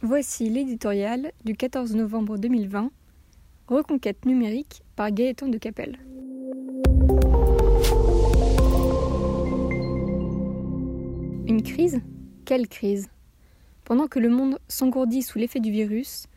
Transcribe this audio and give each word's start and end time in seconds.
Voici 0.00 0.48
l'éditorial 0.48 1.32
du 1.44 1.56
14 1.56 1.96
novembre 1.96 2.38
2020, 2.38 2.92
Reconquête 3.66 4.26
numérique 4.26 4.84
par 4.94 5.10
Gaëtan 5.10 5.48
de 5.48 5.58
Capelle. 5.58 5.98
Une 11.48 11.62
crise? 11.64 12.00
Quelle 12.44 12.68
crise? 12.68 13.08
Pendant 13.84 14.06
que 14.06 14.20
le 14.20 14.28
monde 14.28 14.60
s'engourdit 14.68 15.22
sous 15.22 15.38
l'effet 15.38 15.58
du 15.58 15.72
virus, 15.72 16.28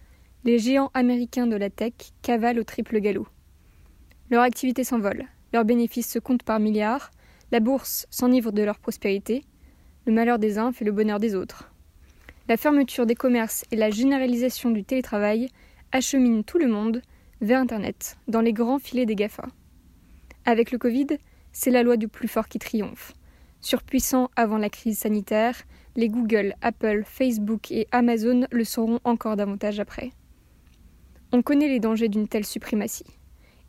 les 0.44 0.58
géants 0.58 0.90
américains 0.96 1.46
de 1.46 1.56
la 1.56 1.70
tech 1.70 1.94
cavalent 2.24 2.62
au 2.62 2.64
triple 2.64 3.00
galop. 3.00 3.28
Leur 4.32 4.42
activité 4.42 4.84
s'envole, 4.84 5.26
leurs 5.54 5.66
bénéfices 5.66 6.12
se 6.12 6.18
comptent 6.18 6.42
par 6.42 6.60
milliards, 6.60 7.12
la 7.52 7.60
bourse 7.60 8.08
s'enivre 8.10 8.52
de 8.52 8.64
leur 8.64 8.80
prospérité, 8.80 9.44
le 10.08 10.14
malheur 10.14 10.40
des 10.40 10.58
uns 10.58 10.72
fait 10.72 10.86
le 10.86 10.92
bonheur 10.92 11.20
des 11.20 11.36
autres. 11.36 11.71
La 12.52 12.58
fermeture 12.58 13.06
des 13.06 13.16
commerces 13.16 13.64
et 13.72 13.78
la 13.78 13.90
généralisation 13.90 14.72
du 14.72 14.84
télétravail 14.84 15.48
acheminent 15.94 16.44
tout 16.44 16.58
le 16.58 16.68
monde 16.68 17.02
vers 17.40 17.62
Internet, 17.62 18.18
dans 18.28 18.42
les 18.42 18.52
grands 18.52 18.78
filets 18.78 19.06
des 19.06 19.16
GAFA. 19.16 19.48
Avec 20.44 20.72
le 20.72 20.78
Covid, 20.78 21.08
c'est 21.54 21.72
la 21.72 21.82
loi 21.82 21.96
du 21.96 22.10
plus 22.10 22.28
fort 22.28 22.50
qui 22.50 22.60
triomphe. 22.60 23.14
Surpuissants 23.62 24.30
avant 24.36 24.58
la 24.58 24.70
crise 24.70 24.98
sanitaire, 24.98 25.62
les 25.96 26.10
Google, 26.10 26.54
Apple, 26.62 27.04
Facebook 27.06 27.72
et 27.72 27.88
Amazon 27.94 28.46
le 28.52 28.66
seront 28.66 29.00
encore 29.06 29.38
davantage 29.38 29.80
après. 29.80 30.12
On 31.32 31.42
connaît 31.42 31.70
les 31.70 31.80
dangers 31.80 32.10
d'une 32.10 32.28
telle 32.28 32.46
suprématie, 32.46 33.06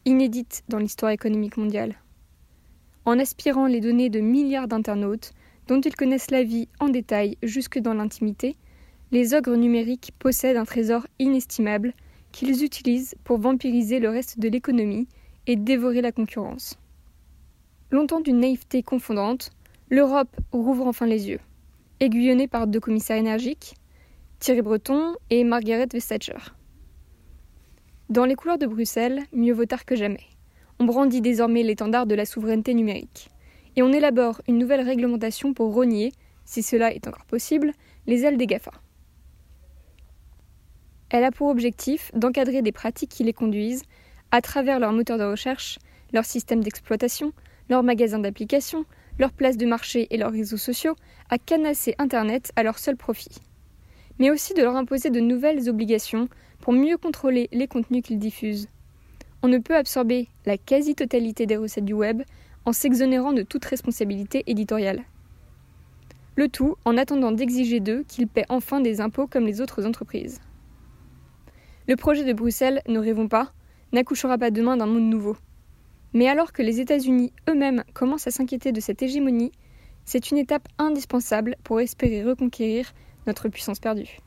inédite 0.07 0.65
dans 0.69 0.80
l'histoire 0.80 1.12
économique 1.12 1.57
mondiale. 1.57 1.95
En 3.05 3.21
aspirant 3.21 3.69
les 3.69 3.80
données 3.80 4.10
de 4.10 4.19
milliards 4.19 4.66
d'internautes, 4.66 5.35
dont 5.69 5.80
ils 5.80 5.95
connaissent 5.95 6.33
la 6.33 6.43
vie 6.43 6.69
en 6.80 6.88
détail 6.88 7.38
jusque 7.45 7.79
dans 7.79 7.95
l'intimité, 7.95 8.57
les 9.12 9.34
ogres 9.34 9.57
numériques 9.57 10.12
possèdent 10.19 10.57
un 10.57 10.65
trésor 10.65 11.07
inestimable 11.19 11.93
qu'ils 12.33 12.65
utilisent 12.65 13.15
pour 13.25 13.38
vampiriser 13.38 14.01
le 14.01 14.09
reste 14.09 14.38
de 14.38 14.49
l'économie 14.49 15.07
et 15.46 15.55
dévorer 15.55 16.01
la 16.01 16.13
concurrence. 16.13 16.79
Longtemps 17.90 18.21
d'une 18.21 18.40
naïveté 18.40 18.83
confondante, 18.83 19.51
l'Europe 19.90 20.35
rouvre 20.51 20.87
enfin 20.87 21.05
les 21.05 21.29
yeux, 21.29 21.40
aiguillonnée 22.01 22.49
par 22.49 22.66
deux 22.66 22.80
commissaires 22.80 23.18
énergiques, 23.18 23.74
Thierry 24.40 24.63
Breton 24.63 25.15
et 25.29 25.45
Margaret 25.45 25.88
Vestager. 25.93 26.38
Dans 28.09 28.24
les 28.24 28.35
couleurs 28.35 28.59
de 28.59 28.66
Bruxelles, 28.66 29.21
mieux 29.35 29.52
vaut 29.52 29.66
tard 29.66 29.85
que 29.85 29.95
jamais. 29.95 30.24
On 30.79 30.87
brandit 30.87 31.21
désormais 31.21 31.63
l'étendard 31.63 32.07
de 32.07 32.15
la 32.15 32.24
souveraineté 32.24 32.73
numérique. 32.73 33.29
Et 33.77 33.83
on 33.83 33.93
élabore 33.93 34.40
une 34.49 34.59
nouvelle 34.59 34.80
réglementation 34.80 35.52
pour 35.52 35.74
rogner, 35.74 36.13
si 36.46 36.63
cela 36.63 36.95
est 36.95 37.07
encore 37.07 37.27
possible, 37.27 37.73
les 38.07 38.24
ailes 38.24 38.38
des 38.38 38.46
GAFA. 38.46 38.73
Elle 41.13 41.24
a 41.24 41.30
pour 41.30 41.49
objectif 41.49 42.10
d'encadrer 42.15 42.63
des 42.63 42.73
pratiques 42.73 43.10
qui 43.10 43.23
les 43.23 43.35
conduisent, 43.35 43.82
à 44.30 44.41
travers 44.41 44.80
leurs 44.80 44.95
moteurs 44.95 45.18
de 45.18 45.24
recherche, 45.24 45.79
leurs 46.15 46.24
systèmes 46.24 46.65
d'exploitation, 46.65 47.35
leurs 47.68 47.82
magasins 47.82 48.18
d'applications, 48.18 48.87
leurs 49.18 49.35
places 49.35 49.59
de 49.59 49.66
marché 49.66 50.07
et 50.09 50.16
leurs 50.16 50.33
réseaux 50.33 50.57
sociaux, 50.57 50.96
à 51.29 51.37
canasser 51.37 51.95
Internet 51.99 52.51
à 52.57 52.63
leur 52.63 52.79
seul 52.79 52.96
profit. 52.96 53.43
Mais 54.18 54.30
aussi 54.30 54.55
de 54.55 54.63
leur 54.63 54.74
imposer 54.74 55.10
de 55.10 55.21
nouvelles 55.21 55.68
obligations 55.68 56.30
pour 56.60 56.73
mieux 56.73 56.96
contrôler 56.96 57.51
les 57.52 57.68
contenus 57.68 58.02
qu'ils 58.02 58.18
diffusent. 58.18 58.68
On 59.43 59.49
ne 59.49 59.59
peut 59.59 59.77
absorber 59.77 60.29
la 60.46 60.57
quasi-totalité 60.57 61.45
des 61.45 61.59
recettes 61.59 61.85
du 61.85 61.93
web 61.93 62.23
en 62.65 62.73
s'exonérant 62.73 63.35
de 63.35 63.43
toute 63.43 63.66
responsabilité 63.66 64.44
éditoriale. 64.47 65.03
Le 66.37 66.49
tout 66.49 66.77
en 66.87 66.97
attendant 66.97 67.33
d'exiger 67.33 67.81
d'eux 67.81 68.03
qu'ils 68.09 68.28
paient 68.28 68.47
enfin 68.49 68.81
des 68.81 69.03
impôts 69.03 69.27
comme 69.27 69.44
les 69.44 69.60
autres 69.60 69.84
entreprises. 69.84 70.41
Le 71.88 71.97
projet 71.97 72.25
de 72.25 72.33
Bruxelles, 72.33 72.81
ne 72.87 72.99
rêvons 72.99 73.28
pas, 73.28 73.53
n'accouchera 73.93 74.38
pas 74.38 74.50
demain 74.50 74.77
d'un 74.77 74.87
monde 74.87 75.11
nouveau. 75.11 75.37
Mais 76.12 76.28
alors 76.28 76.53
que 76.53 76.62
les 76.62 76.81
États-Unis 76.81 77.33
eux-mêmes 77.49 77.83
commencent 77.93 78.27
à 78.27 78.31
s'inquiéter 78.31 78.71
de 78.71 78.81
cette 78.81 79.03
hégémonie, 79.03 79.53
c'est 80.05 80.31
une 80.31 80.39
étape 80.39 80.69
indispensable 80.79 81.56
pour 81.65 81.81
espérer 81.81 82.23
reconquérir 82.23 82.93
notre 83.27 83.49
puissance 83.49 83.81
perdue. 83.81 84.19